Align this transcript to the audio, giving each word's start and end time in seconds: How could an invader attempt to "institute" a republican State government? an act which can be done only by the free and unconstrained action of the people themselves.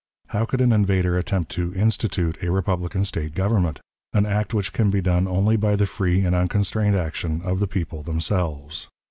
How 0.29 0.45
could 0.45 0.61
an 0.61 0.71
invader 0.73 1.15
attempt 1.15 1.51
to 1.51 1.75
"institute" 1.75 2.39
a 2.41 2.49
republican 2.49 3.05
State 3.05 3.35
government? 3.35 3.79
an 4.13 4.25
act 4.25 4.51
which 4.51 4.73
can 4.73 4.89
be 4.89 4.99
done 4.99 5.27
only 5.27 5.57
by 5.57 5.75
the 5.75 5.85
free 5.85 6.25
and 6.25 6.33
unconstrained 6.35 6.95
action 6.95 7.39
of 7.43 7.59
the 7.59 7.67
people 7.67 8.01
themselves. 8.01 8.87